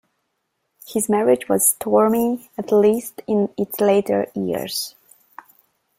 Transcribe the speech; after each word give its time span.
His 0.87 1.09
marriage 1.09 1.47
was 1.47 1.67
stormy, 1.69 2.49
at 2.57 2.71
least 2.71 3.21
in 3.27 3.53
its 3.55 3.79
later 3.79 4.31
years. 4.33 4.95